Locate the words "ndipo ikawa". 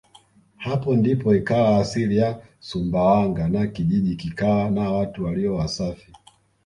0.95-1.77